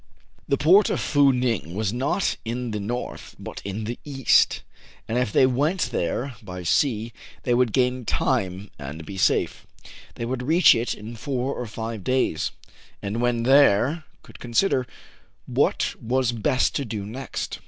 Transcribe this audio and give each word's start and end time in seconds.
The 0.47 0.57
port* 0.57 0.89
of 0.89 0.99
Fou 0.99 1.31
Ning 1.31 1.75
was 1.75 1.93
not 1.93 2.35
in 2.43 2.71
the 2.71 2.79
north, 2.79 3.35
but 3.37 3.61
in 3.63 3.83
the 3.83 3.99
east; 4.03 4.63
and, 5.07 5.19
if 5.19 5.31
they 5.31 5.45
went 5.45 5.91
there 5.91 6.33
by 6.41 6.63
sea, 6.63 7.13
they 7.43 7.53
would 7.53 7.71
gain 7.71 8.05
time, 8.05 8.71
and 8.79 9.05
be 9.05 9.15
safe. 9.15 9.67
They 10.15 10.25
would 10.25 10.41
reach 10.41 10.73
it 10.73 10.95
in 10.95 11.15
four 11.15 11.53
or 11.53 11.67
five 11.67 12.03
days, 12.03 12.49
and, 13.03 13.21
when 13.21 13.43
there, 13.43 14.05
could 14.23 14.39
consider 14.39 14.87
what 15.45 15.93
was 16.01 16.31
best 16.31 16.73
to 16.77 16.83
do 16.83 17.05
next. 17.05 17.59